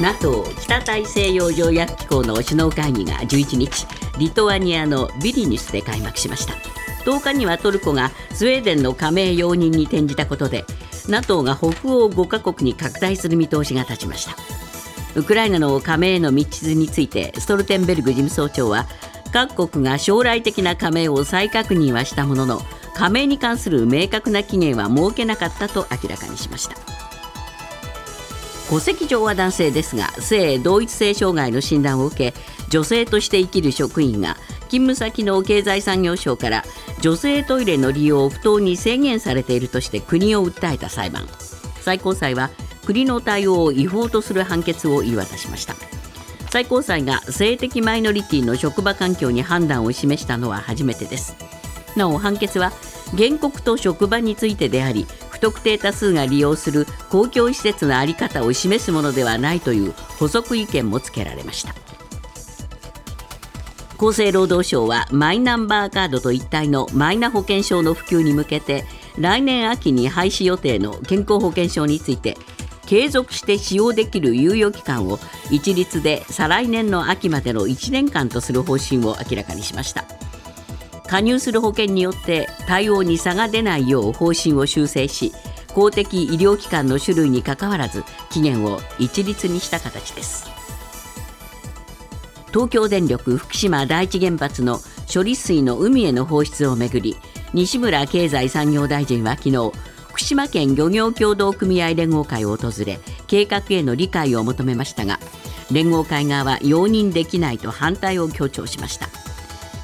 [0.00, 3.86] NATO 北大西洋条約機構の首脳会議が11日
[4.18, 6.54] リトアニアのビリニスで開幕しました。
[7.04, 10.64] 10日にはトルコがスウェーデンの加盟容認に転じたことで
[11.08, 14.36] NATO が北欧5カ国に拡大する見通しが立ちました。
[15.14, 18.86] ウクライナの加盟への道筋についてストルテンベルグ事務総長は
[19.32, 22.62] 各国が将来的な加盟を再確認はしたものの
[22.94, 27.01] 加盟に関する明確な期限は設けなかったと明らかにしました。
[28.72, 32.34] 戸籍上は男性ですが性同一性障害の診断を受け
[32.70, 34.36] 女性として生きる職員が
[34.70, 36.64] 勤務先の経済産業省から
[37.02, 41.28] 女性トイレの利用を不当に制限されているとして国を訴えた裁判。
[41.82, 42.48] 最高裁は
[42.86, 45.74] 国の対応を違法とする判決を言い渡しました。
[46.48, 51.36] 最高裁が性的マイノリティの職場環境に判断を示したのは初めてです。
[51.94, 52.72] なお判決は
[53.18, 55.06] 原告と職場についてであり
[55.42, 61.74] 特定多数が利用する公共施設の在り方を示すものではないという補足意見もつけられました。
[63.98, 68.84] 厚生労働省はマイナンバーカードと一体のマイナ保険証の普及に向けて
[69.18, 72.36] 来年秋に廃止予定の健康保険証について
[72.86, 75.18] 継続して使用できる猶予期間を
[75.50, 80.04] 一律で再来年の秋までの1年間とする方針を明らかにしました。
[81.12, 85.30] 加入する保険によって対応に差が出ないよう方針を修正し
[85.74, 90.50] 公的医療機関の種類にかかわらず期限を一律にした形です。
[92.48, 94.78] 東京電力福島第一原発の
[95.12, 97.14] 処理水の海への放出をめぐり
[97.52, 99.70] 西村経済産業大臣は昨日
[100.08, 105.20] 福島県漁業協同組合連合会を訪れ計画への理解を求めましたが
[105.70, 109.10] 連合会側は容認できないと反対を強調しました。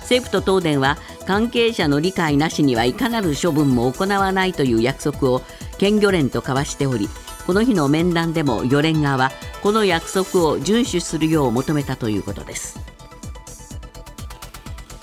[0.09, 0.97] 政府と東電は
[1.29, 5.43] 関係者の理解なしにはいかなる処分も行わないという約束を
[5.77, 7.07] 県漁連と交わしており
[7.47, 9.31] この日の面談でも漁連側は
[9.63, 12.81] この約束を遵守するよう求めたということです。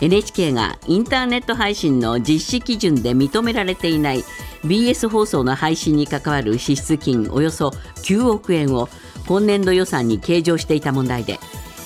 [0.01, 4.23] NHK がインターネット配信の実施基準で認められていない
[4.65, 8.89] BS 放送の配信に関わる支出金およそ9億円を
[9.27, 11.39] 今年度予算に計上していた問題で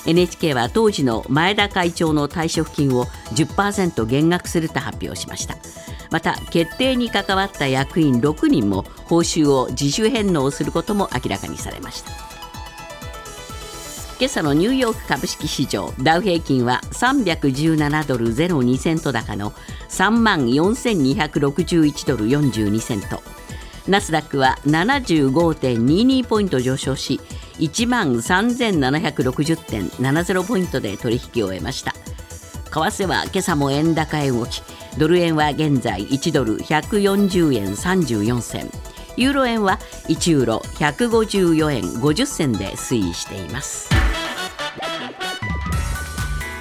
[0.06, 5.56] NHK は当時の前田会長の退職金を10%減額すると発表しました。
[6.10, 12.10] また決定に関わった役員6人も報酬を自主返納することも明らかにされました。
[14.18, 19.52] 今朝のニューヨーク株式市場ダウ平均は317ドル02セント高の
[19.88, 23.22] 3万4261ドル42セント。
[23.88, 27.18] ナスダックは75.22ポイント上昇し
[27.60, 31.92] 1万3760.70ポイントで取引を終えました。
[31.92, 32.00] 為
[32.70, 34.62] 替は今朝も円高へ動き
[34.98, 38.70] ドル円は現在1ドル140円34銭。
[39.16, 39.78] ユーロ円は
[40.08, 43.90] 1ユーロ154円50銭で推移しています。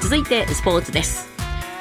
[0.02, 1.28] 続いてスポーツです。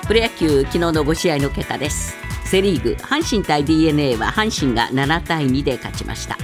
[0.06, 2.16] プロ野球昨日の5試合の結果です。
[2.44, 6.38] セ・リーグ阪神対 d n a は阪神が7対2で勝ちました。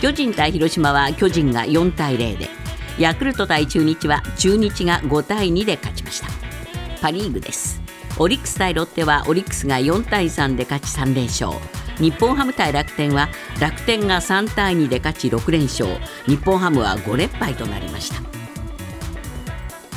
[0.00, 2.48] 巨人対広島は巨人が4対0で
[2.98, 6.28] ヤクルト対中日は中日が5対2で勝ちました。
[7.00, 7.80] パ・リーグです。
[8.18, 11.52] オリックス対ロッテはオリックスが4対3で勝ち3連勝。
[11.98, 13.28] 日本ハム対楽天は
[13.60, 15.88] 楽天が3対2で勝ち6連勝。
[16.26, 18.22] 日本ハムは5連敗となりました。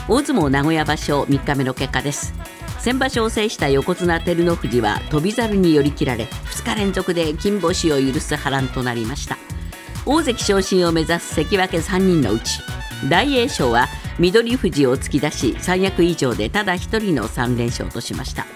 [0.10, 2.34] 大相撲名古屋場所3日目の結果です。
[2.80, 9.38] 先場所を制した横綱照ノ富士は翔猿に寄り切られ2日連続で金星を許す波乱となりました。
[10.12, 12.62] 大関昇進を目指す関脇3人のうち
[13.08, 13.86] 大栄翔は
[14.18, 18.48] 翠富士を突き出し三役以上でただ1人の3連勝としました。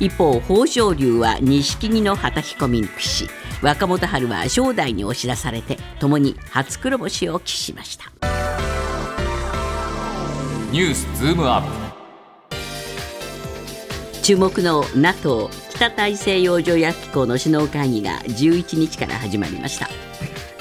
[0.00, 3.28] 一方豊昇龍は錦木のはたき込みに屈し
[3.62, 8.12] 若元春は正代に押し出されて共に初黒星を喫しました。
[10.72, 11.68] ニュースズームアップ。
[14.22, 19.88] 注目の NATO 北大西洋条約機構の首脳会議が11日から始まりました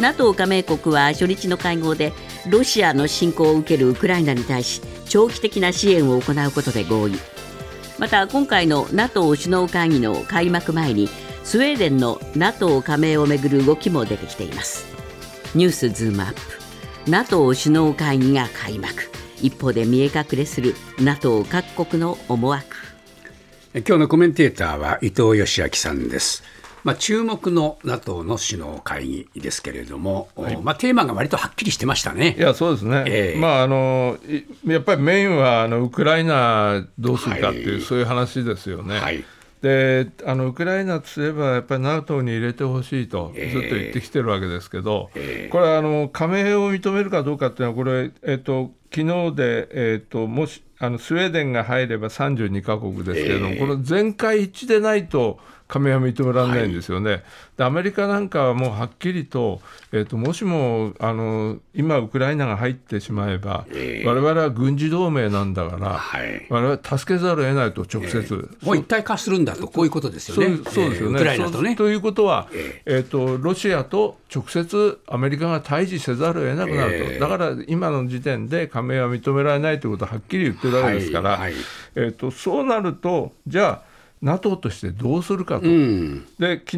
[0.02, 2.12] NATO 加盟国は初日の会合で
[2.50, 7.14] ロシアの侵攻を受けるウクライナに対し長期的な支援を行うことで合意。
[8.00, 11.08] また今回の NATO 首脳会議の開幕前に
[11.44, 14.88] スウェーデンの NATO 加盟をめぐる動きも出てきています。
[15.54, 16.40] ニュースズームアップ。
[17.12, 19.04] NATO 首脳会議が開幕。
[19.40, 22.76] 一方で見え隠れする NATO 各国の思惑。
[23.74, 26.44] 今日のコメンテーターは伊藤義明さんです。
[26.84, 32.36] まあ、注目の NATO の首脳会議ですけれども、はい、まあ、テーマが割とはっきりしてましたね。
[32.38, 34.18] いやそうですね、えー、まあ、あの
[34.66, 39.00] やっぱりメインはあのウクライナどうするかっていう、はい、そういう話ですよね。
[39.00, 39.24] はい。
[39.62, 55.38] であのウクライナとすれば、やっぱり NATO に入れてほしいと、ずっと言ってきてるわけですけど、えー、これはあの加盟を認めるかどうかっていうのは、これ、えーと、昨日で、えーと、もしあのスウェーデンが入れば32か国ですけれども、えー、この全会一致でないと、
[55.72, 57.22] 加盟は認められないんですよね、はい、
[57.56, 59.62] でアメリカなんかはもうはっきりと、
[59.94, 63.66] えーと、もしもあの今、ウクライナが入ってしまえば、
[64.06, 70.58] われわれは軍事同盟なんだから、われわれ助けざるを得ないと、直接、えー、もう一体化するんだと、こういうことですよね。
[70.70, 71.78] そうですよね、ウクライナとね。
[71.78, 72.50] ということは、
[72.86, 81.54] えーと、ロシアと直接アメリカが対峙せざるを得なくなると、だから今の時点で加盟は認められないということははっきり言ってるわけですから、はいはい、
[81.96, 83.91] えーとそうなると、じゃあ、
[84.22, 86.78] NATO としてどうするかと、うん、で昨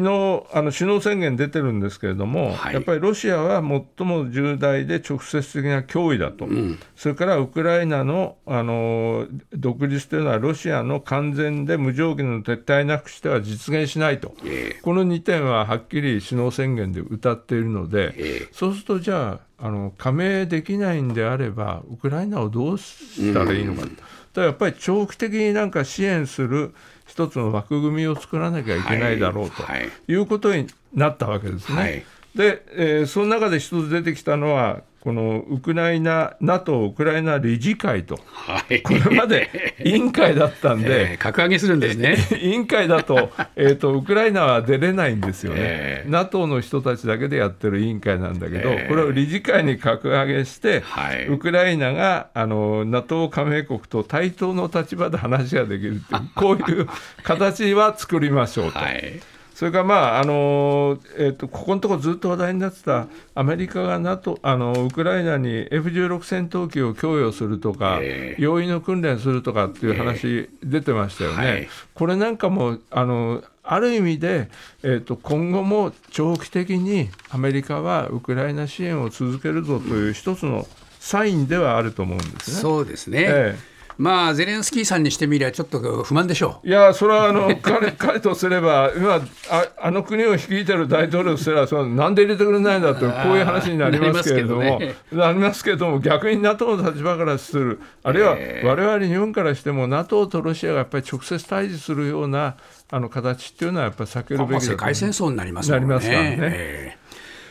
[0.52, 23.98] あの首脳宣言出てるんですけれども、はい、やっぱりロシアは最も重大で直接的な脅威だと、うん、それからウクライナのあの独立というのはロシアの完全で無条件の撤退なくしては実現しないと、えー、この2点ははっきり首脳宣言で歌っているので、えー、そうするとじゃああの加盟できないんであればウクライナをどうしたらいいのか、うん、
[24.34, 26.74] だやっぱり長期的になんか支援する
[27.06, 29.62] 一つの枠組みを作らなきゃいけないだろうと
[30.08, 31.78] いうことになったわけですね。
[31.78, 32.04] はい、
[32.34, 42.16] で、えー、その中で一つ出てきたのはこのウクライナ、NATO ウクライナ理事会と、はい、これまで 委員会だったんで、えー、格上げするんですね。
[42.40, 56.88] 委員会だと,、えーと、ウクライナは出れないんですよね、えー、NATO の人たちだけでやってる委員会なんだけど、えー、これを理事会に格上げして、はい、ウクライナがあの NATO 加盟国と対等の立場で話ができるっていう、こういう
[57.22, 58.78] 形は作りましょうと。
[58.78, 59.20] はい
[59.54, 63.06] それから、まああのえーと、ここのところずっと話題になってた
[63.36, 71.36] アメリカが NATO あのウクライナに F16 戦闘機を供与するとか、えー、容易の訓練するとかっていう話出てましたよね。
[71.36, 74.50] えーはい、これなんかもあのある意味で、
[74.82, 80.66] えーと、今後も長期的にアメリカはウクライナ支援を続けるぞという一つの
[80.98, 82.56] サインではあると思うんですね。
[82.56, 86.68] そうですね、えーまあ、ゼレンスキーさんにしてみりゃ、ちょっと不満でしょう。
[86.68, 89.20] いや、それはあの 彼彼とすれば、今
[89.50, 94.80] あ、あの国を率いてる大統領とすれば、なんで入れてくれないんだと、こういう話になりますけれども、
[95.12, 98.30] なりますけれども、逆に NATO の立場からする、あるいは
[98.68, 102.56] われわれ日本からしても、NATO とロシアがやっぱり直接対峙するような
[102.90, 105.72] あの形っていうのは、やっぱり避けるべきだと世界戦争になりますね。
[105.72, 107.03] なりますからね。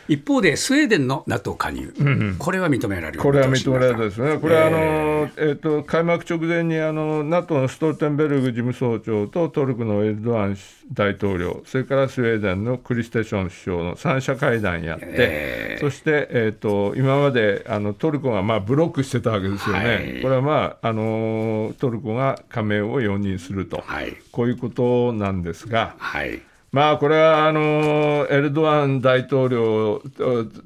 [0.08, 3.20] えー一方でスウェーデンの NATO 加入、うんうん、これは認められる。
[3.20, 10.56] これは認められたですね、これはあの、えー、えーと開幕直前にあの NATO のストルテンベルグ事務総長とトルコのエルドアン
[10.92, 25.94] 大統領、それからスウェーデンのクリステション首相の3者会談やって、えー、そして、えーと、今まであのトルコがまあブロックしてたわけですよね、はい、これは、まああのトルコが加盟を容認すると、はい、こういうことなんですが。
[25.98, 26.42] はい
[26.74, 30.02] まあこれはあのエルドアン大統領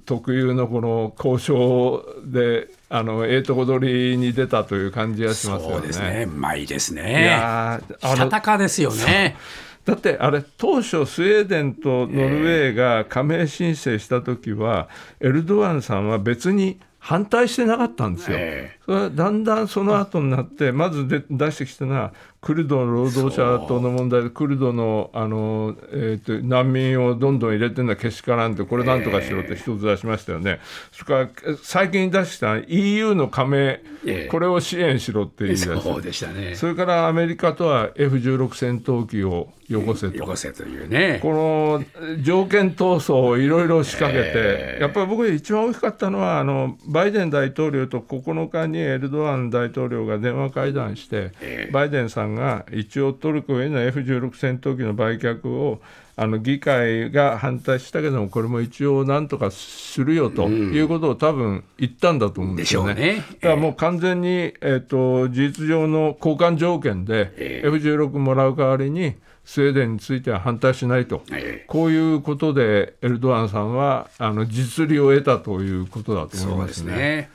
[0.07, 5.77] 特有のこの交渉であのええとこ取りに出たという感じがしますよね。
[5.77, 6.25] そうですね。
[6.27, 7.25] うまいですね。
[7.25, 9.37] いやしたたかですよね。
[9.85, 14.89] だってあれ当初スウェーデンとノルウェーが加盟申請した時は、
[15.21, 18.39] エルドアンさんは別に反対してなかったんですよ。
[18.87, 22.13] それはだんだんその後になってまずで出してきたのは
[22.49, 30.59] クルドの労働者党の問題でクルドのあの、えーと、難民をどんどん入れてるのはけしからんってこれなんとかしろって一つ出しましたよね、
[30.91, 33.83] それから最近出した EU の加盟、
[34.31, 36.55] これを支援しろって言い出してそうでしたね。
[36.55, 40.17] それからアメリカとは F16 戦闘機をよこせと。
[40.17, 41.19] よこせというね。
[41.21, 52.38] この条件闘争をいろいろ仕掛けて、やっぱり僕一番大きかったのはあのバイデン大統領と9日にエルドアン大統領が電話会談して、バイデンさんが
[52.73, 55.81] 一応トルコへの F16 戦闘機の売却を
[56.17, 62.95] あの議会が反対したけども、これも一応なんとかするよということを多分言ったんだと思うんですよね。
[62.95, 63.25] ね。
[63.41, 69.15] だからもう完全に、えーと、事実上の交換条件で、F16 もらう代わりに、
[69.45, 71.23] スウェーデンについては反対しないと、
[71.69, 77.31] こういうことでエルドアンさんはあの実利を得たということだと思いますね。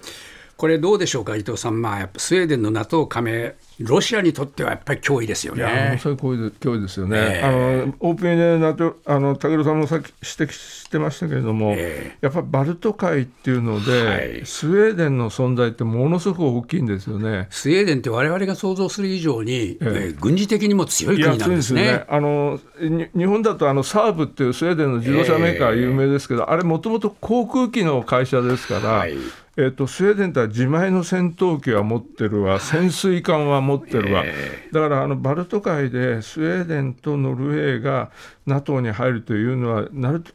[0.63, 5.99] これどうでしょうか、伊藤さん、まあ、やっぱスウェーデンの NATO 加盟、ロシアにとってはやっぱり脅威ですよね。
[6.01, 7.17] そういう脅威ですよね。
[7.19, 17.47] えー、あのオープンエネナトあの武尊さんもさっき指摘してましたけれども、えー、やっぱりバルト海っていうので、はい、スウェーデンの存在ってものすごく大きいんですよね。
[17.49, 21.83] スウェーデンってわれわれが想像する以上に、えー、えー、軍事的にも強い国なんですね。
[21.87, 28.89] ねあの日本だとあのサーブっていうスウェーデンの自動車メーカー有名ですけど、あれもともと航空機の会社ですから。
[28.91, 29.17] はい
[29.55, 38.09] えーと、スウェーデンとは自前の戦闘機は持ってるわ、潜水艦は持ってるわ、えー、だからあのバルト海でスウェーデンとノルウェーが
[38.47, 39.87] NATO に入るというのは、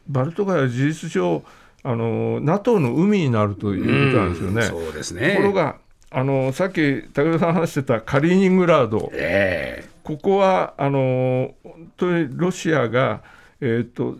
[0.07, 1.43] バルト海は事実上、
[1.83, 4.61] あの NATO の海になるということなんですよね。
[4.63, 5.31] そうですね。
[5.31, 5.77] ところが
[6.11, 13.21] あのさっき武田さん話してたカリーニングラード、えー、ここはあの本当にロシアが
[13.61, 14.15] えーと、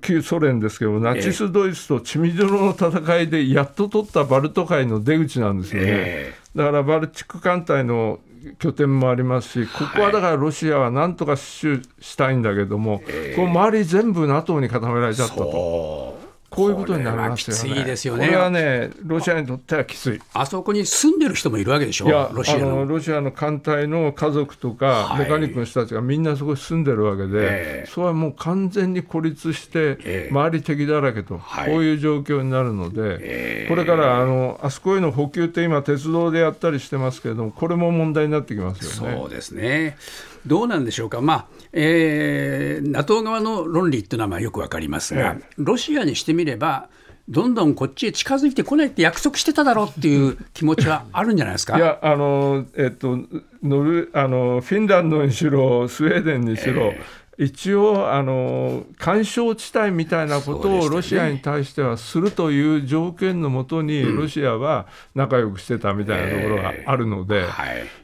[0.00, 8.20] 旧ソ連ですけどナチス・ドイツと血みどろの戦いでやっと取ったバルト海の出口なんですよね、えー、だからバルチック艦隊の
[8.58, 16.27] 拠点もありますし、ここはだからロシアはなんとか死守したいんだけども、えー、この周り全部 NATO に固められちゃったと。
[16.50, 17.84] こういうことになりますよね。
[17.84, 18.26] ですよね。
[18.26, 20.20] これはね、ロシアにとってはきつい。
[20.32, 22.06] あそこに住んでる人もいるわけでしょ。
[22.06, 39.16] いや、ロシアのロシアの艦隊の家族とか、メカニックの人たちがみんなそこに住んでるわけで、えー、それはもう完全に孤立して、周り敵だらけと、こういう状況になるので、えー、これからあのあそこへの補給って今鉄道でやったりしてますけれども、これも問題になってきますよね。
[39.18, 39.96] そうですね。
[40.46, 46.88] どうなんでしょうか、まあえー、NATO 側の論理っていうのはまあよくわかりますが、ロシアにしてみれば、
[47.28, 51.76] どんどんこっちへ近づいてこないって約束してただろうっていう気持ちはあるんじゃないですか。
[51.76, 53.18] いやあの、えっと、
[53.62, 67.44] ノルあのフィンランドにしろ、スウェーデンにしろ、えー一応あの、干渉地帯みたいなことをロシアに対してはするという条件のもとに、ロシアは仲良くしてたみたいなところがあるので、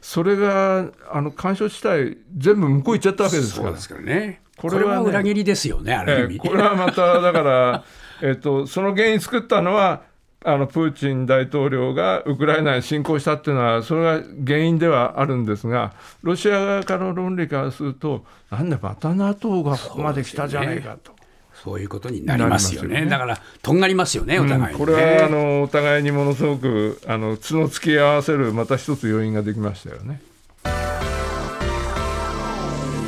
[0.01, 3.73] それがあの干渉地帯、全部向こう行っちゃったわけですから。
[3.73, 6.39] からね、これは、ね、裏切りですよね、ある意味。
[6.39, 7.83] これはまただから
[8.23, 10.03] えっと、その原因作ったのは、
[10.45, 21.13] あのプーチン大統領がウクライナに侵攻したっていうのは、それが原因ではあるんですが、ロシア側からの論理からすると、なんでまた NATO がここまで来たじゃないかと。
[21.63, 22.99] そういうことになりますよね。
[22.99, 30.21] よねだから、とんがりますよね、お互い、ねうん、これはあのお互いにものすごくあの角突き合わせる、また一つ要因ができましたよね。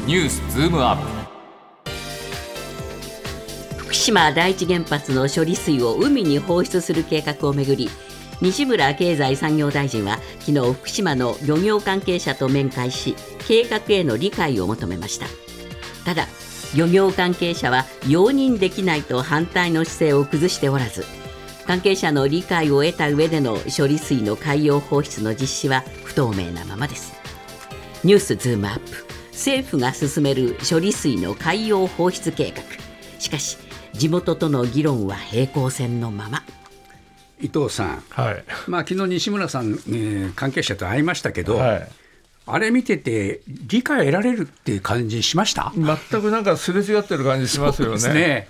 [0.08, 1.17] ニュースズームアップ
[4.08, 7.90] 島第一原発の処理水を海に放出する計画をめぐり
[8.40, 15.26] 西村経済産業大臣は昨日福島の漁業関係者と面会し計画への理解を求めました。
[16.06, 16.26] ただ
[16.74, 21.04] 漁業関係者は容認できないと反対の姿勢を崩しておらず
[21.66, 27.12] 関係者の理解を得た上での処理水の海洋放出の実施は不透明なままです。
[28.06, 29.06] ニュースズームアップ。
[29.34, 32.64] 政府が進める処理水の海洋放出計画。
[33.20, 33.67] しかし
[33.98, 36.44] 地元との議論は平行線のまま。
[37.40, 41.88] 伊藤さん、はい、まあ昨日西村さん、えー、関係者と会いましたけど、はい、
[42.48, 45.72] あれ見てて、理解得られるっていう感じしました？
[45.76, 48.14] 全くなんかすれ違ってる感じしますよね。
[48.14, 48.48] ね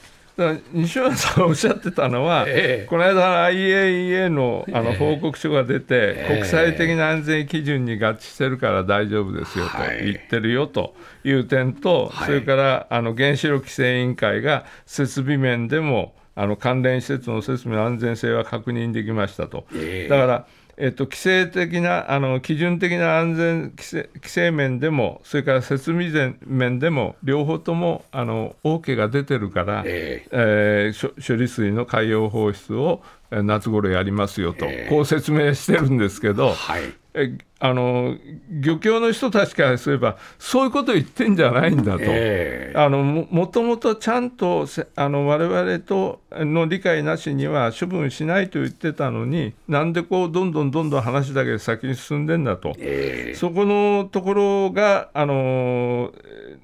[0.71, 9.71] 西村さんおっしゃってたのは、 ええ、この間、IAEA のあの報告書が出て、え、国際的な安全基準に合致してるから大丈夫ですよと
[10.03, 19.65] 言ってるよという点と、はい、それからあの原子力規制委員会が設備面でもあの関連施設の設備の安全性は確認できましたと。
[20.07, 20.45] だから
[20.79, 36.83] えっと、規制的な、あの基準的な安全規制規制面でも、それから設備面でも、両方ともあの OK が出てるから、えー、えー、処理水の海洋放出を夏頃やりますよと、えー、こう説明してるんですけど、はい、
[37.15, 38.15] えあの
[38.49, 56.13] 漁協の人たちからすれば、そういうことを言ってんじゃないんだと、えー、あのもともとちゃんとあの我々との理解なしには処分しないと言ってたのに、なんでこうどんどんどんどん話だけ先に進んでんだと、えー、そこのところが、あの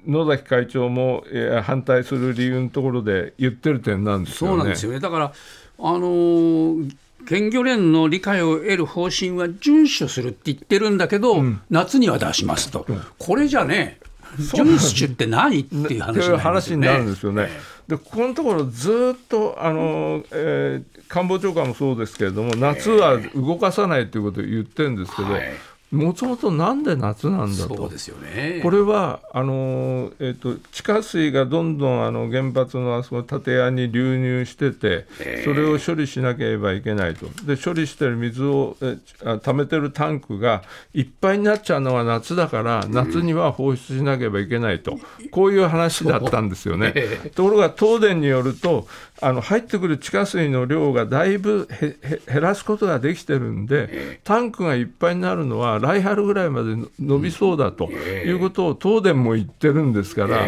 [0.06, 4.56] 野崎会長も、えー、反対する理由のところで言ってる点なんですよね。
[4.56, 5.00] そうなんですよね。
[5.00, 5.32] だから
[5.80, 14.00] あのー県漁連の理解を得る方針は遵守するって言ってるんだけど、うん、夏には出しますと、うん、これじゃね、
[14.38, 17.48] 遵守って何っていう話、ね、話になるんですよね。
[17.88, 25.52] でここのところずっとあの、えー、官房長官もそうですけれども夏は動かさないということを言ってるんですけど、はい
[25.94, 35.06] もともとなんで夏なんだと、そうですよね、これはあの、えーと、地下水がどんどんあの原発のあそこ建屋に流入してて、
[35.44, 38.98] それを処理しなければいけないと、で処理してる水をえ
[39.42, 44.98] 溜めてるタンクがいっぱいになっちゃうのは夏だから、夏には放出しなければいけないと、
[45.30, 46.94] こういう話だったんですよね。
[47.34, 48.86] ところが東電によると、
[49.20, 51.68] あの入ってくる地下水の量がだいぶ
[52.26, 60.46] 減らすことができてるんで、タンクがいっぱいになるのは来春ぐらいまで伸びそうだということを東電も言ってるんですから、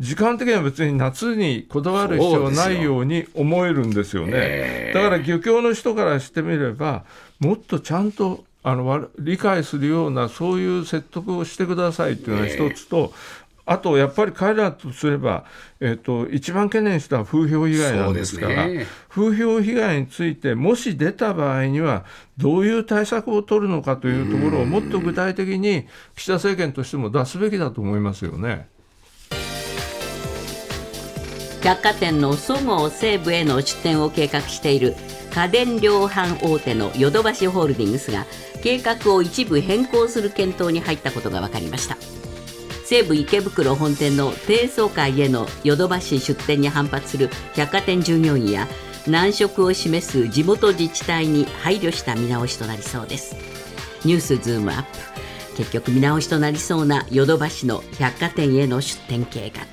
[0.00, 4.92] 時間的には別に夏にこだわる必要はないように思えるんですよね。
[4.94, 7.04] だから漁協の人からしてみれば、
[7.38, 13.12] もっとちゃんとあの理解するようなそういう説得をしてくださいというのが一つと、
[13.70, 15.44] あとやっぱり彼らとすれば、
[15.78, 22.06] えーと、一番懸念した風評被害なんですから、ね、風評被害について、もし出た場合には、
[22.38, 28.68] どういう対策を取るのかというところをもっと具体的に岸田政権としても出すべきだと思いますよね。
[31.62, 34.94] 百貨店のそごう・西武への出店を計画している
[35.34, 38.24] 家電量販大手のヨドバシホールディングスが
[38.62, 41.98] 計画を一部変更する検討に入ったことが分かりました。
[42.88, 48.66] 西武池袋本店の低層階へのヨドバシ出店に反発する百貨店従業員や
[49.06, 53.36] 難色を示す地元自治体に配慮した見直しとなりそうです
[54.06, 54.88] ニュースズームアップ。
[55.58, 59.66] 結局見直しとなりそうなヨドバシの百貨店への出店計画。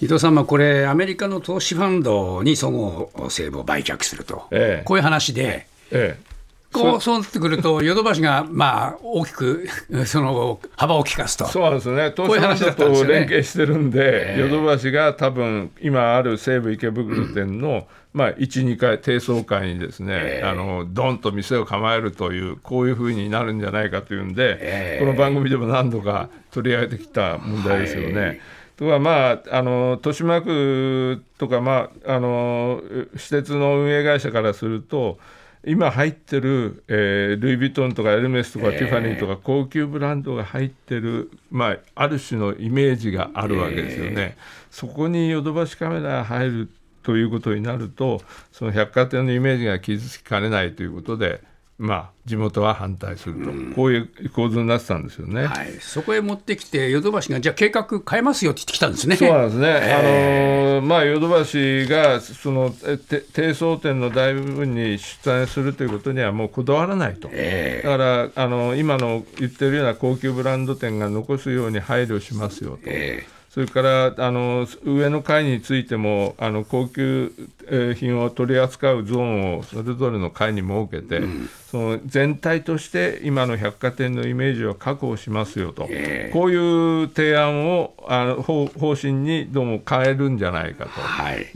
[0.00, 6.31] 伊藤さん、これ、アメリカの投資ファンドにそごう・西武を売却すると、ええ、こういう話で、ええ、
[6.72, 9.66] こうそうなってくると、ヨドバシがまあ大きく
[10.06, 28.40] その幅を利かすと、そうですね、東芝と連携してるんで、ヨドバシが多分今ある西武池袋店の、まあ、1、2階、低層階にですね、あのドンと店を構えるという、こういうふうになるんじゃないかというんで、この番組でも何度か取り上げてきた問題ですよね。
[28.76, 32.82] とはまあ、あの豊島区とか、まあ、あの
[33.16, 35.18] 施設の運営会社からすると、
[35.64, 44.36] 今入ってる、えー、ルイ・ヴィトンとかエルメスとか、ティファニーとか高級ブランドが入ってる、まあ、ある種のイメージがあるわけですよね。
[44.70, 46.68] そこにヨドバシカメラが入る
[47.02, 51.42] ということになるとその百貨店のイメージが傷つきかねないということで
[51.82, 59.16] まあ、地元は反対すると、うん、こういう構図になってたんですよね、はい、そこへ持ってきて、ヨドバシが、じゃあ計画変えますよって言ってきたんですね。
[59.16, 62.72] そうなんですね、えー、あのまあ、ヨドバシがその
[63.32, 72.82] 低層店の大部分に出店するということにはもうこだわらないと、えー、だからあの今の言ってるような高級ブランド店が残すように配慮しますよと。
[72.84, 77.34] えーそれからあの上の階についてもあの高級
[77.96, 90.90] 品を取り扱うゾーンをそれぞれの階に設けて、うん、その全体として今の百貨店のイメージを確保しますよと、えー、こういう提案をあの方方針にどうも変えるんじゃないかと。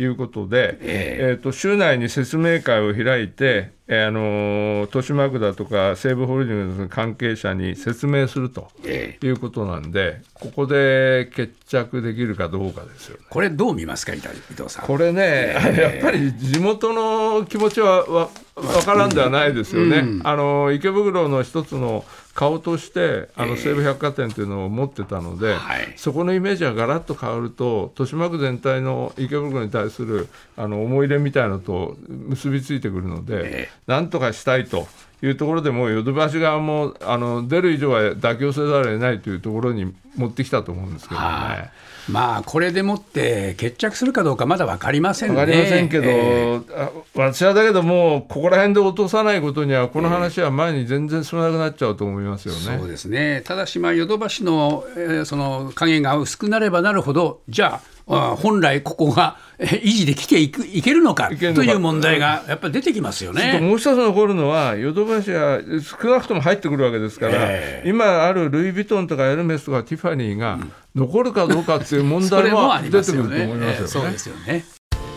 [0.03, 0.07] い。
[0.07, 1.19] うことで、はい、え。
[1.21, 14.31] ー、えーと週内に説明会を開いて、えー、あの豊島区だとか西武ホールディングスの関係者に説明するということなんで、ここで決着できるかどうかですよ、ね、これ、どう見ますか、伊藤
[14.69, 14.87] さん。
[14.87, 34.89] これね、えー、やっぱり地元の気持ちはわ分からんではないですよね、うん、あの池袋の一つの顔としてあの西武百貨店というのを持ってたので、えーはい、そこのイメージがガラッと変わると豊島区全体の池袋に対するあの思い入れみたいなのと結びついてくるので、えー、なんとかしたいと
[35.23, 41.71] いうところでもヨドバシ側もあの出る以上は妥協せざるを得ないというところに持ってきたと思うんですけどね。
[42.09, 45.35] まあ、これでもって決着するかどうかまだ分かりませんね。
[45.35, 52.61] 分かりませんけど、えー、私はだけども、ここら辺で落とさないことには、この話は前に全然進まなくなっちゃうと思いますよね。
[52.61, 63.59] えー、そうですねただし、ヨドバシの,、えー、その影が薄くなればなるほど、じゃあ、本来ここが維持できていくいけるのかという問題がやっぱり出てきますよね。
[63.61, 65.61] もう一つ残るのは、ヨドバシは
[66.01, 70.59] 少なくとも入ってくるわけですから、えー、今あるルイ・ヴィトンとかエルメスとかティファニーが
[70.95, 73.89] 残るかどうかっていう問題は出てくると思いますよね。
[73.89, 74.65] そうですよね。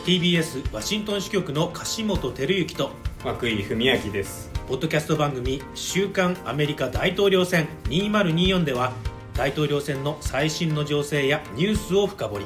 [0.06, 2.91] TBS ワシントン支局の樫本照之と
[3.23, 4.49] 涌井文明です。
[4.67, 8.93] ポッドキャスト番組「週刊アメリカ大統領選2024」では
[9.36, 12.45] 大統領選の最新の情勢やニュースを深掘り